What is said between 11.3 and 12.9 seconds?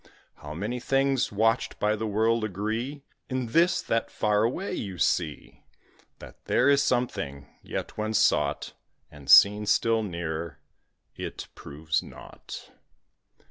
proves nought.